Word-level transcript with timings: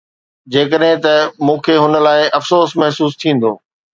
جيڪڏهن 0.53 0.97
نه، 1.03 1.11
مون 1.49 1.57
کي 1.67 1.73
هن 1.83 1.93
لاء 2.07 2.21
افسوس 2.39 2.69
محسوس 2.81 3.11
ٿيندو 3.25 3.51